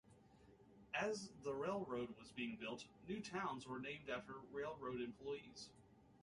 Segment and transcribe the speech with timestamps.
[0.95, 5.69] As the railroad was being built, new towns were named after railroad employees.